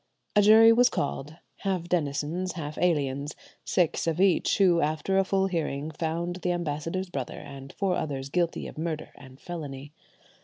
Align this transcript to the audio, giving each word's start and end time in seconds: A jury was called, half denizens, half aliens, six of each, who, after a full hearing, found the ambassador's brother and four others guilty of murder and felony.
A 0.35 0.41
jury 0.41 0.73
was 0.73 0.89
called, 0.89 1.35
half 1.57 1.83
denizens, 1.87 2.53
half 2.53 2.75
aliens, 2.79 3.35
six 3.63 4.07
of 4.07 4.19
each, 4.19 4.57
who, 4.57 4.81
after 4.81 5.19
a 5.19 5.23
full 5.23 5.45
hearing, 5.45 5.91
found 5.91 6.37
the 6.37 6.53
ambassador's 6.53 7.11
brother 7.11 7.37
and 7.37 7.71
four 7.73 7.93
others 7.95 8.29
guilty 8.29 8.65
of 8.65 8.79
murder 8.79 9.11
and 9.15 9.39
felony. 9.39 9.91